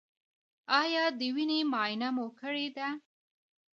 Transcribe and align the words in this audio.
ایا 0.81 1.03
د 1.19 1.21
وینې 1.35 1.59
معاینه 1.71 2.09
مو 2.15 2.27
کړې 2.39 2.67
ده؟ 2.77 2.87